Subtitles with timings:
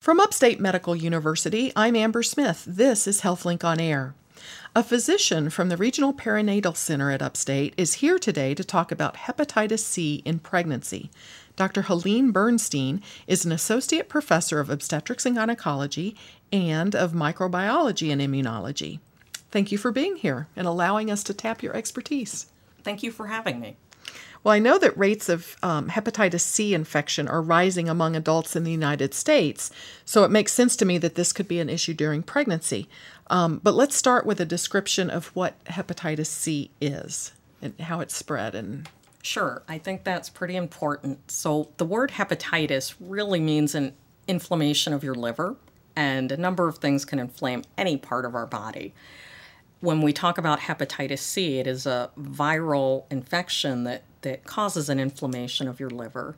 [0.00, 2.64] From Upstate Medical University, I'm Amber Smith.
[2.66, 4.14] This is HealthLink on Air.
[4.74, 9.16] A physician from the Regional Perinatal Center at Upstate is here today to talk about
[9.16, 11.10] hepatitis C in pregnancy.
[11.54, 11.82] Dr.
[11.82, 16.16] Helene Bernstein is an associate professor of obstetrics and gynecology
[16.50, 19.00] and of microbiology and immunology.
[19.50, 22.46] Thank you for being here and allowing us to tap your expertise.
[22.82, 23.76] Thank you for having me.
[24.42, 28.64] Well, I know that rates of um, hepatitis C infection are rising among adults in
[28.64, 29.70] the United States,
[30.06, 32.88] so it makes sense to me that this could be an issue during pregnancy.
[33.28, 38.16] Um, but let's start with a description of what hepatitis C is and how it's
[38.16, 38.88] spread and
[39.22, 41.30] Sure, I think that's pretty important.
[41.30, 43.92] So, the word hepatitis really means an
[44.26, 45.56] inflammation of your liver,
[45.94, 48.94] and a number of things can inflame any part of our body
[49.80, 55.00] when we talk about hepatitis C, it is a viral infection that, that causes an
[55.00, 56.36] inflammation of your liver.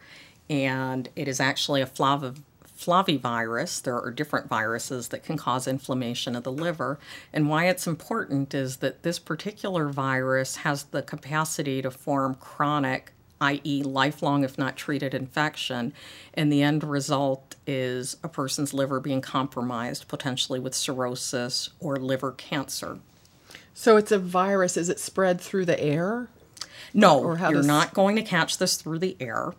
[0.49, 2.41] And it is actually a flav-
[2.79, 3.83] flavivirus.
[3.83, 6.99] There are different viruses that can cause inflammation of the liver.
[7.33, 13.13] And why it's important is that this particular virus has the capacity to form chronic
[13.43, 15.93] i.e., lifelong, if not treated, infection.
[16.33, 22.33] And the end result is a person's liver being compromised, potentially with cirrhosis or liver
[22.33, 23.01] cancer.
[23.75, 24.77] So it's a virus.
[24.77, 26.29] Is it spread through the air?
[26.95, 27.67] No, you're does...
[27.67, 29.53] not going to catch this through the air.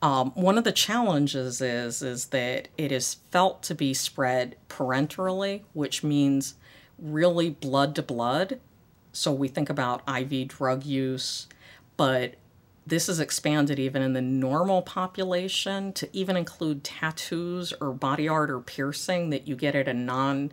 [0.00, 5.62] Um, one of the challenges is is that it is felt to be spread parenterally,
[5.72, 6.54] which means
[6.98, 8.60] really blood to blood.
[9.12, 11.46] So we think about IV drug use,
[11.96, 12.34] but
[12.86, 18.50] this is expanded even in the normal population to even include tattoos or body art
[18.50, 20.50] or piercing that you get at a non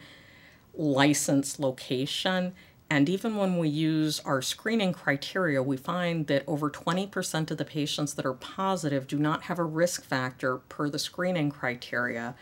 [0.76, 2.54] licensed location
[2.90, 7.66] and even when we use our screening criteria, we find that over 20% of the
[7.66, 12.34] patients that are positive do not have a risk factor per the screening criteria,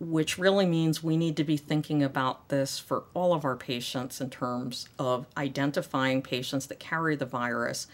[0.00, 4.22] which really means we need to be thinking about this for all of our patients
[4.22, 7.86] in terms of identifying patients that carry the virus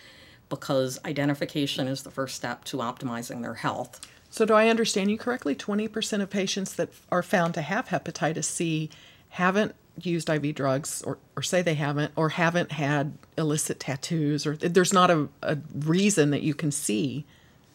[0.48, 4.00] because identification is the first step to optimizing their health.
[4.30, 5.56] So, do I understand you correctly?
[5.56, 8.90] 20% of patients that are found to have hepatitis C
[9.30, 9.74] haven't
[10.06, 14.92] used IV drugs or, or say they haven't or haven't had illicit tattoos or there's
[14.92, 17.24] not a, a reason that you can see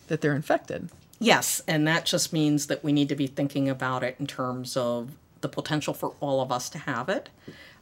[0.08, 0.90] that they're infected.
[1.20, 4.76] Yes, and that just means that we need to be thinking about it in terms
[4.76, 7.30] of the potential for all of us to have it.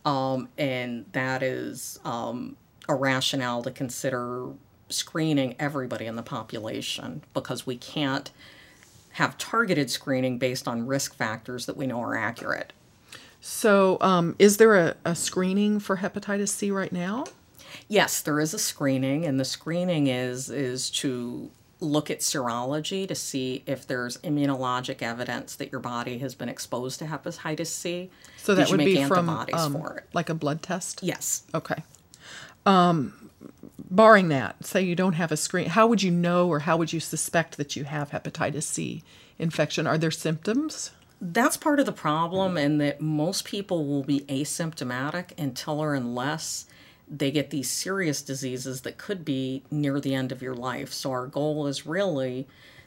[0.06, 4.50] Um, and that is um, a rationale to consider
[4.90, 8.32] screening everybody in the population because we can't
[9.14, 12.74] have targeted screening based on risk factors that we know are accurate.
[13.46, 17.26] So, um, is there a, a screening for hepatitis C right now?
[17.90, 23.14] Yes, there is a screening, and the screening is is to look at serology to
[23.14, 28.10] see if there's immunologic evidence that your body has been exposed to hepatitis C.
[28.38, 29.84] So that would be from um,
[30.14, 31.04] like a blood test.
[31.04, 31.44] Yes.
[31.54, 31.84] Okay.
[32.66, 33.30] Um,
[33.78, 36.94] barring that, say you don't have a screen, how would you know or how would
[36.94, 39.04] you suspect that you have hepatitis C
[39.38, 39.86] infection?
[39.86, 40.92] Are there symptoms?
[41.32, 46.66] That's part of the problem, and that most people will be asymptomatic until or unless
[47.08, 50.92] they get these serious diseases that could be near the end of your life.
[50.92, 52.46] So, our goal is really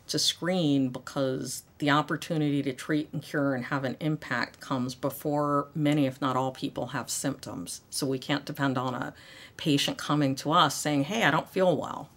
[0.08, 5.68] to screen because the opportunity to treat and cure and have an impact comes before
[5.74, 7.80] many, if not all, people have symptoms.
[7.88, 9.14] So, we can't depend on a
[9.56, 12.10] patient coming to us saying, Hey, I don't feel well.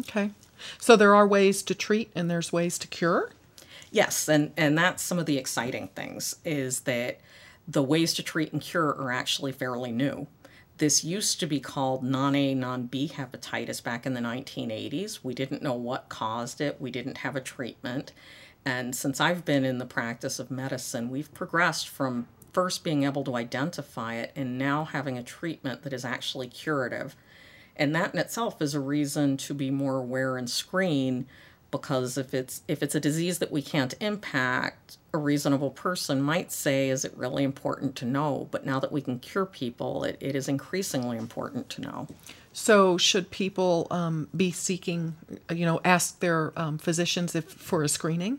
[0.00, 0.30] Okay.
[0.80, 3.30] So, there are ways to treat and there's ways to cure?
[3.94, 7.20] Yes, and and that's some of the exciting things is that
[7.68, 10.26] the ways to treat and cure are actually fairly new.
[10.78, 15.20] This used to be called non A, non B hepatitis back in the 1980s.
[15.22, 18.10] We didn't know what caused it, we didn't have a treatment.
[18.64, 23.22] And since I've been in the practice of medicine, we've progressed from first being able
[23.22, 27.14] to identify it and now having a treatment that is actually curative.
[27.76, 31.26] And that in itself is a reason to be more aware and screen
[31.74, 36.52] because if it's if it's a disease that we can't impact a reasonable person might
[36.52, 38.46] say is it really important to know?
[38.52, 42.06] But now that we can cure people it, it is increasingly important to know.
[42.52, 45.16] So should people um, be seeking
[45.50, 48.38] you know ask their um, physicians if for a screening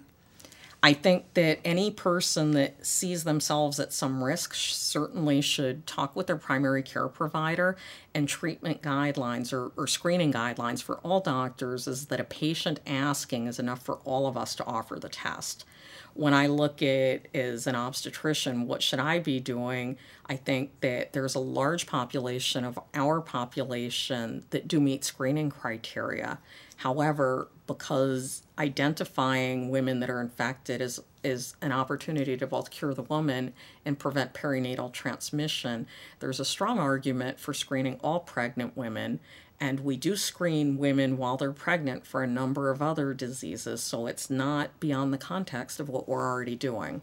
[0.85, 6.27] I think that any person that sees themselves at some risk certainly should talk with
[6.27, 7.75] their primary care provider.
[8.13, 13.47] And treatment guidelines or, or, screening guidelines for all doctors is that a patient asking
[13.47, 15.65] is enough for all of us to offer the test.
[16.13, 19.97] When I look at as an obstetrician, what should I be doing?
[20.27, 26.37] I think that there's a large population of our population that do meet screening criteria.
[26.77, 33.01] However, because identifying women that are infected is is an opportunity to both cure the
[33.01, 33.51] woman
[33.83, 35.88] and prevent perinatal transmission.
[36.19, 39.19] There's a strong argument for screening all pregnant women,
[39.59, 44.06] and we do screen women while they're pregnant for a number of other diseases, so
[44.06, 47.01] it's not beyond the context of what we're already doing.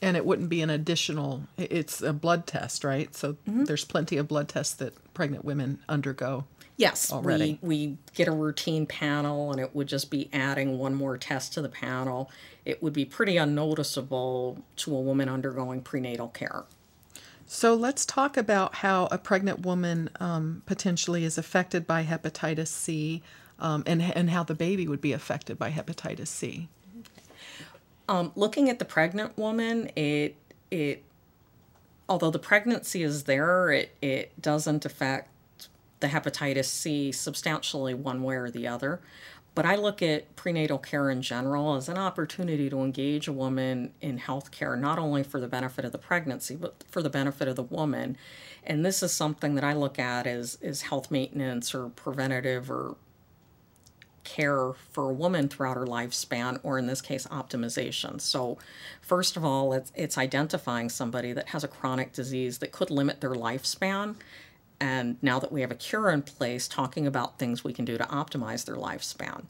[0.00, 3.14] And it wouldn't be an additional, it's a blood test, right?
[3.14, 3.64] So mm-hmm.
[3.64, 6.44] there's plenty of blood tests that pregnant women undergo.
[6.78, 7.58] Yes, already.
[7.60, 11.52] We, we get a routine panel, and it would just be adding one more test
[11.54, 12.30] to the panel.
[12.64, 16.64] It would be pretty unnoticeable to a woman undergoing prenatal care.
[17.46, 23.22] So let's talk about how a pregnant woman um, potentially is affected by hepatitis C
[23.58, 26.68] um, and, and how the baby would be affected by hepatitis C.
[28.08, 30.36] Um, looking at the pregnant woman, it,
[30.70, 31.02] it
[32.08, 35.30] although the pregnancy is there, it, it doesn't affect
[36.00, 39.00] the hepatitis C substantially one way or the other.
[39.54, 43.92] But I look at prenatal care in general as an opportunity to engage a woman
[44.00, 47.48] in health care, not only for the benefit of the pregnancy, but for the benefit
[47.48, 48.16] of the woman.
[48.62, 52.94] And this is something that I look at as, as health maintenance or preventative or
[54.22, 58.20] care for a woman throughout her lifespan, or in this case, optimization.
[58.20, 58.58] So,
[59.00, 63.20] first of all, it's, it's identifying somebody that has a chronic disease that could limit
[63.20, 64.16] their lifespan
[64.80, 67.98] and now that we have a cure in place, talking about things we can do
[67.98, 69.44] to optimize their lifespan.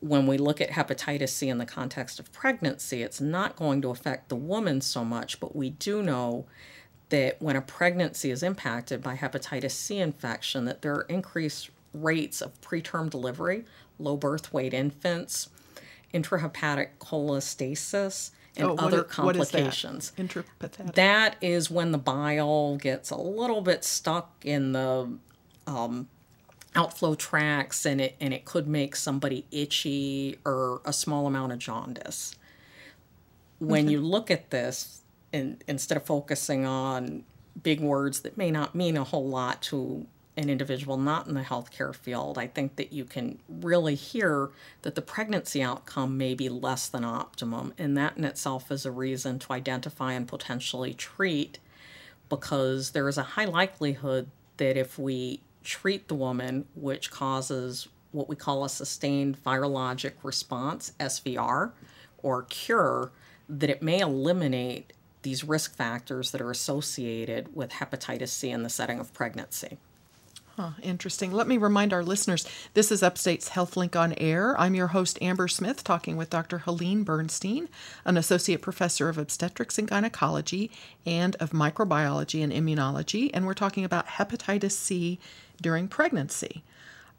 [0.00, 3.90] When we look at hepatitis C in the context of pregnancy, it's not going to
[3.90, 6.46] affect the woman so much, but we do know
[7.08, 12.40] that when a pregnancy is impacted by hepatitis C infection, that there are increased rates
[12.40, 13.64] of preterm delivery,
[13.98, 15.50] low birth weight infants,
[16.14, 20.12] intrahepatic cholestasis, and oh, other complications.
[20.16, 20.94] What is that?
[20.94, 25.18] That is when the bile gets a little bit stuck in the
[25.66, 26.08] um,
[26.74, 31.58] outflow tracts, and it and it could make somebody itchy or a small amount of
[31.58, 32.34] jaundice.
[33.58, 35.02] When you look at this,
[35.32, 37.24] and instead of focusing on
[37.62, 40.06] big words that may not mean a whole lot to
[40.36, 44.50] an individual not in the healthcare field, I think that you can really hear
[44.82, 47.74] that the pregnancy outcome may be less than optimum.
[47.76, 51.58] And that in itself is a reason to identify and potentially treat
[52.28, 58.28] because there is a high likelihood that if we treat the woman, which causes what
[58.28, 61.72] we call a sustained virologic response, SVR,
[62.22, 63.10] or cure,
[63.48, 64.92] that it may eliminate
[65.22, 69.78] these risk factors that are associated with hepatitis C in the setting of pregnancy.
[70.82, 71.32] Interesting.
[71.32, 74.58] Let me remind our listeners this is Upstate's HealthLink on Air.
[74.60, 76.58] I'm your host, Amber Smith, talking with Dr.
[76.58, 77.68] Helene Bernstein,
[78.04, 80.70] an associate professor of obstetrics and gynecology
[81.06, 85.18] and of microbiology and immunology, and we're talking about hepatitis C
[85.60, 86.62] during pregnancy.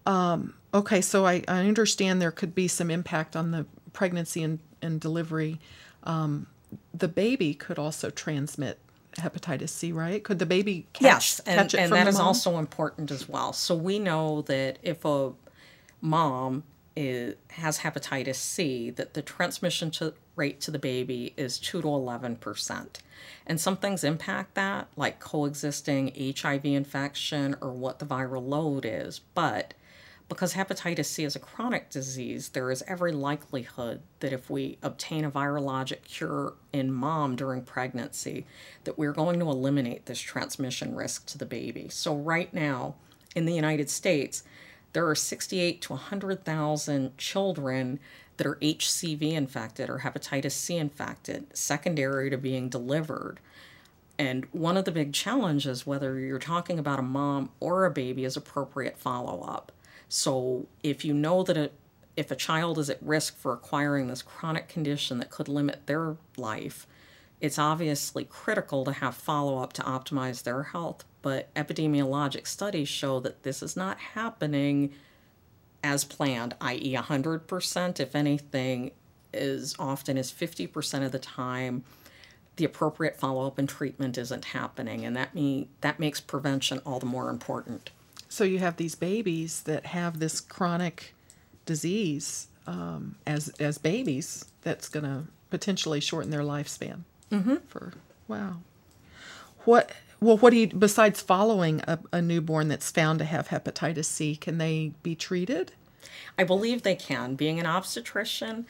[0.05, 4.59] Um, okay, so I, I, understand there could be some impact on the pregnancy and,
[4.81, 5.59] and delivery.
[6.03, 6.47] Um,
[6.93, 8.79] the baby could also transmit
[9.15, 10.24] hepatitis C, right?
[10.24, 12.27] Could the baby catch, yes, and, catch it and from that the is mom?
[12.27, 13.54] also important as well.
[13.54, 15.33] So we know that if a
[16.01, 16.63] mom
[16.95, 21.88] is, has hepatitis C, that the transmission to, rate to the baby is two to
[21.88, 23.00] eleven percent,
[23.45, 29.21] and some things impact that, like coexisting HIV infection or what the viral load is,
[29.33, 29.74] but
[30.29, 35.25] because hepatitis C is a chronic disease, there is every likelihood that if we obtain
[35.25, 38.45] a virologic cure in mom during pregnancy,
[38.83, 41.88] that we're going to eliminate this transmission risk to the baby.
[41.89, 42.95] So right now
[43.36, 44.43] in the United States,
[44.93, 48.00] there are 68 to 100,000 children
[48.38, 53.39] that are HCV infected or hepatitis C infected, secondary to being delivered.
[54.17, 58.24] And one of the big challenges, whether you're talking about a mom or a baby,
[58.24, 59.71] is appropriate follow up.
[60.15, 61.72] So if you know that a,
[62.15, 66.17] if a child is at risk for acquiring this chronic condition that could limit their
[66.38, 66.86] life,
[67.41, 71.03] it's obviously critical to have follow up to optimize their health.
[71.24, 74.93] But epidemiologic studies show that this is not happening
[75.84, 78.00] as planned, i.e., 100%.
[78.00, 78.91] If anything,
[79.34, 81.86] as often as 50% of the time,
[82.58, 85.05] the appropriate follow up and treatment isn't happening.
[85.05, 87.89] And that, mean, that makes prevention all the more important.
[88.33, 91.13] So you have these babies that have this chronic
[91.67, 97.01] disease um, as as babies that's going to potentially shorten their lifespan.
[97.31, 97.57] Mm-hmm.
[97.67, 97.93] For
[98.27, 98.55] wow,
[99.65, 104.05] what well what do you besides following a, a newborn that's found to have hepatitis
[104.05, 104.35] C?
[104.35, 105.73] Can they be treated?
[106.35, 107.35] I believe they can.
[107.35, 108.65] Being an obstetrician,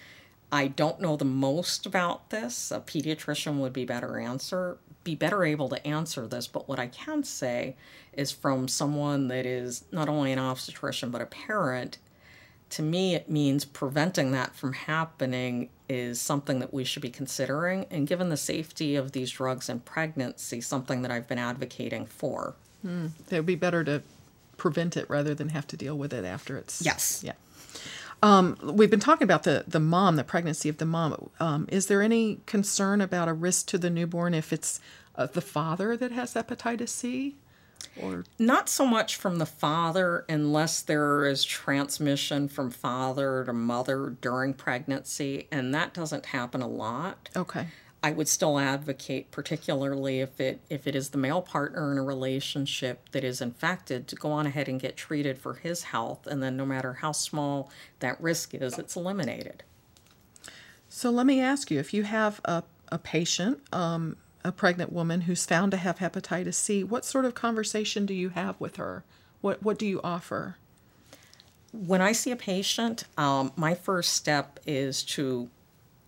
[0.52, 2.70] I don't know the most about this.
[2.70, 6.88] A pediatrician would be better answer be better able to answer this, but what I
[6.88, 7.76] can say
[8.14, 11.98] is from someone that is not only an obstetrician but a parent
[12.74, 17.86] to me, it means preventing that from happening is something that we should be considering.
[17.92, 22.56] And given the safety of these drugs in pregnancy, something that I've been advocating for.
[22.84, 24.02] Mm, it would be better to
[24.58, 26.84] prevent it rather than have to deal with it after it's.
[26.84, 27.24] Yes.
[27.24, 27.34] Yeah.
[28.24, 31.30] Um, we've been talking about the, the mom, the pregnancy of the mom.
[31.42, 34.80] Um, is there any concern about a risk to the newborn if it's
[35.18, 37.36] uh, the father that has hepatitis C?
[38.02, 44.16] Or not so much from the father unless there is transmission from father to mother
[44.22, 47.28] during pregnancy and that doesn't happen a lot.
[47.36, 47.68] Okay.
[48.04, 52.04] I would still advocate particularly if it if it is the male partner in a
[52.04, 56.44] relationship that is infected to go on ahead and get treated for his health and
[56.44, 59.64] then no matter how small that risk is it's eliminated.
[60.90, 65.22] So let me ask you if you have a a patient um, a pregnant woman
[65.22, 69.06] who's found to have hepatitis C, what sort of conversation do you have with her?
[69.40, 70.58] What what do you offer?
[71.72, 75.50] When I see a patient, um, my first step is to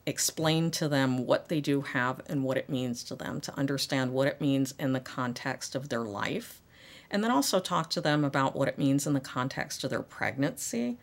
[0.05, 4.13] explain to them what they do have and what it means to them, to understand
[4.13, 6.61] what it means in the context of their life,
[7.09, 10.01] and then also talk to them about what it means in the context of their
[10.01, 10.97] pregnancy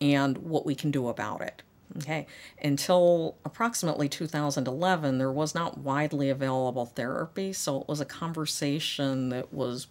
[0.00, 1.62] and what we can do about it.
[1.96, 2.26] Okay,
[2.62, 9.54] until approximately 2011, there was not widely available therapy, so it was a conversation that
[9.54, 9.86] was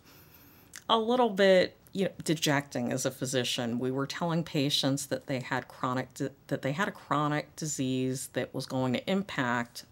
[0.87, 3.79] a little bit you know, dejecting as a physician.
[3.79, 6.09] We were telling patients that they had chronic
[6.45, 9.83] that they had a chronic disease that was going to impact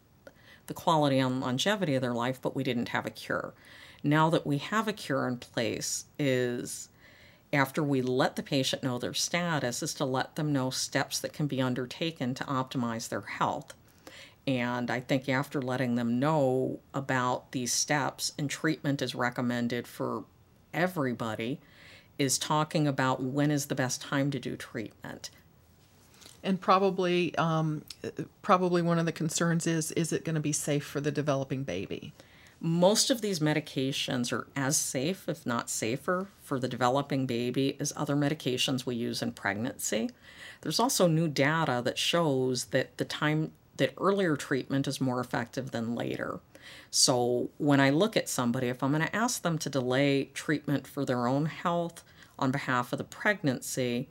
[0.68, 3.56] the quality and longevity of their life, but we didn't have a cure.
[4.04, 6.90] Now that we have a cure in place, is
[7.52, 11.34] after we let the patient know their status is to let them know steps that
[11.34, 13.74] can be undertaken to optimize their health.
[14.46, 20.26] And I think after letting them know about these steps and treatment is recommended for
[20.72, 21.62] everybody,
[22.18, 25.30] is talking about when is the best time to do treatment.
[26.44, 27.84] And probably, um,
[28.42, 31.64] probably one of the concerns is is it going to be safe for the developing
[31.64, 32.14] baby?
[32.62, 37.92] Most of these medications are as safe, if not safer, for the developing baby as
[37.96, 40.10] other medications we use in pregnancy.
[40.62, 45.72] There's also new data that shows that the time that earlier treatment is more effective
[45.72, 46.40] than later.
[46.92, 50.88] So when I look at somebody, if I'm going to ask them to delay treatment
[50.88, 52.04] for their own health
[52.38, 54.10] on behalf of the pregnancy,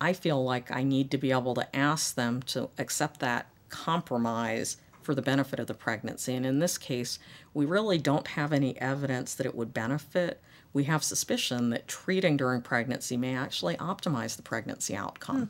[0.00, 4.76] I feel like I need to be able to ask them to accept that compromise
[5.02, 6.34] for the benefit of the pregnancy.
[6.34, 7.18] And in this case,
[7.52, 10.40] we really don't have any evidence that it would benefit.
[10.72, 15.36] We have suspicion that treating during pregnancy may actually optimize the pregnancy outcome.
[15.36, 15.44] Hmm.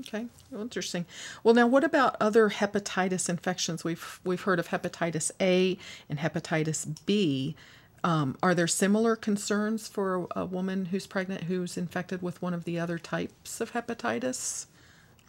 [0.00, 1.06] Okay, interesting.
[1.42, 3.84] Well, now what about other hepatitis infections?
[3.84, 5.78] We've we've heard of hepatitis A
[6.08, 7.56] and hepatitis B.
[8.04, 12.64] Um, are there similar concerns for a woman who's pregnant who's infected with one of
[12.64, 14.66] the other types of hepatitis,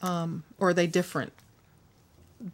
[0.02, 1.34] um, or are they different?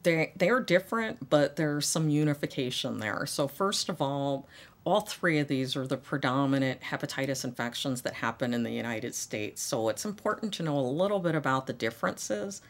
[0.03, 3.25] they they are different, but there's some unification there.
[3.25, 4.47] So first of all,
[4.85, 9.61] all three of these are the predominant hepatitis infections that happen in the United States.
[9.61, 12.61] So it's important to know a little bit about the differences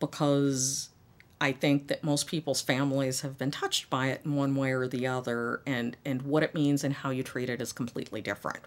[0.00, 0.90] because
[1.40, 4.86] I think that most people's families have been touched by it in one way or
[4.86, 8.60] the other, and, and what it means and how you treat it is completely different.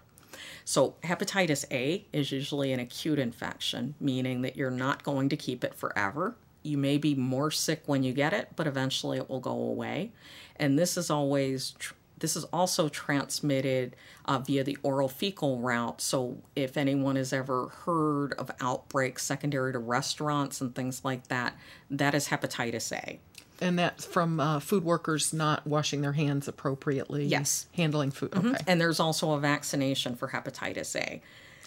[0.64, 5.62] So, hepatitis A is usually an acute infection, meaning that you're not going to keep
[5.62, 9.38] it forever you may be more sick when you get it, but eventually it will
[9.38, 10.10] go away.
[10.56, 16.00] And this is always tr- this is also transmitted uh, via the oral fecal route.
[16.00, 21.56] So if anyone has ever heard of outbreaks secondary to restaurants and things like that,
[21.90, 23.20] that is hepatitis A.
[23.60, 27.24] And that's from uh, food workers not washing their hands appropriately.
[27.26, 27.66] Yes.
[27.74, 28.32] Handling food.
[28.32, 28.48] Mm-hmm.
[28.48, 28.64] Okay.
[28.66, 31.22] And there's also a vaccination for hepatitis A.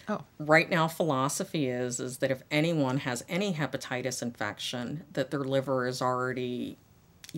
[0.08, 0.22] Oh.
[0.38, 5.86] Right now philosophy is is that if anyone has any hepatitis infection that their liver
[5.86, 6.78] is already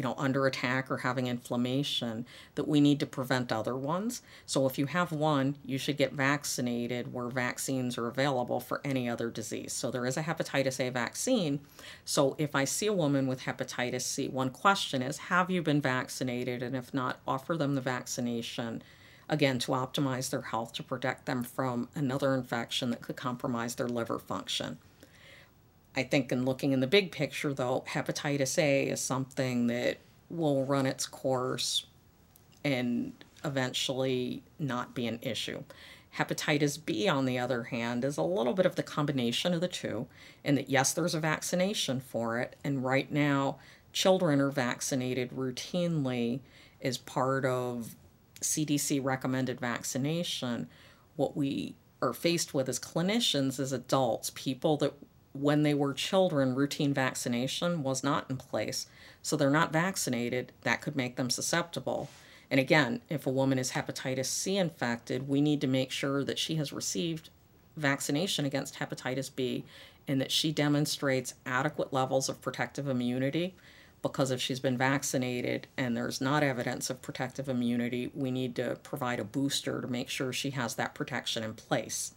[0.00, 4.22] you know under attack or having inflammation that we need to prevent other ones.
[4.46, 9.10] So if you have one, you should get vaccinated where vaccines are available for any
[9.10, 9.74] other disease.
[9.74, 11.60] So there is a hepatitis A vaccine.
[12.06, 15.82] So if I see a woman with hepatitis C, one question is have you been
[15.82, 18.82] vaccinated and if not offer them the vaccination
[19.28, 23.88] again, to optimize their health to protect them from another infection that could compromise their
[23.88, 24.78] liver function.
[25.96, 29.98] I think, in looking in the big picture, though, hepatitis A is something that
[30.30, 31.86] will run its course
[32.64, 33.12] and
[33.44, 35.64] eventually not be an issue.
[36.16, 39.68] Hepatitis B, on the other hand, is a little bit of the combination of the
[39.68, 40.06] two,
[40.44, 43.58] in that yes, there's a vaccination for it, and right now,
[43.92, 46.40] children are vaccinated routinely
[46.82, 47.96] as part of
[48.40, 50.68] CDC recommended vaccination,
[51.16, 54.94] what we are faced with as clinicians, as adults, people that
[55.32, 58.86] when they were children, routine vaccination was not in place.
[59.22, 60.52] So they're not vaccinated.
[60.62, 62.08] That could make them susceptible.
[62.50, 66.38] And again, if a woman is hepatitis C infected, we need to make sure that
[66.38, 67.30] she has received
[67.76, 69.64] vaccination against hepatitis B
[70.08, 73.54] and that she demonstrates adequate levels of protective immunity.
[74.02, 78.78] Because if she's been vaccinated and there's not evidence of protective immunity, we need to
[78.82, 82.14] provide a booster to make sure she has that protection in place.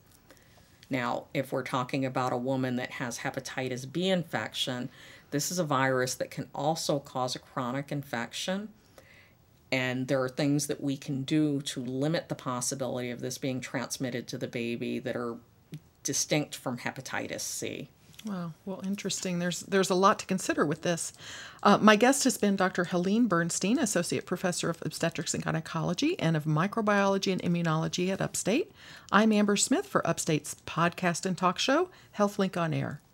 [0.93, 4.89] Now, if we're talking about a woman that has hepatitis B infection,
[5.31, 8.69] this is a virus that can also cause a chronic infection.
[9.71, 13.59] And there are things that we can do to limit the possibility of this being
[13.59, 15.38] transmitted to the baby that are
[16.03, 17.89] distinct from hepatitis C.
[18.25, 18.53] Wow.
[18.65, 19.39] Well, interesting.
[19.39, 21.11] There's there's a lot to consider with this.
[21.61, 22.85] Uh, my guest has been Dr.
[22.85, 28.71] Helene Bernstein, Associate Professor of Obstetrics and Gynecology and of Microbiology and Immunology at Upstate.
[29.11, 33.01] I'm Amber Smith for Upstate's podcast and talk show, HealthLink on Air.